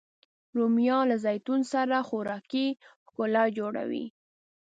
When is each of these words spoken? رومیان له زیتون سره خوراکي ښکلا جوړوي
رومیان 0.55 1.03
له 1.11 1.17
زیتون 1.25 1.59
سره 1.73 1.95
خوراکي 2.07 2.67
ښکلا 3.07 3.43
جوړوي 3.57 4.05